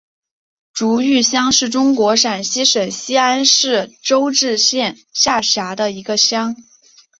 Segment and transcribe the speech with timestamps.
[0.73, 6.55] 竹峪乡是中国陕西省西安市周至县下辖的一个乡。